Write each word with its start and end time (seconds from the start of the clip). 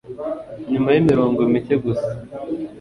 nyuma 0.71 0.89
y'imirongo 0.93 1.41
mike 1.51 1.75
gusa 1.83 2.11